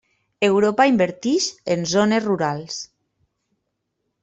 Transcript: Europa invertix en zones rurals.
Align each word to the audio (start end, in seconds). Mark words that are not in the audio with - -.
Europa 0.45 0.87
invertix 0.91 1.51
en 1.77 1.85
zones 1.93 2.25
rurals. 2.25 2.81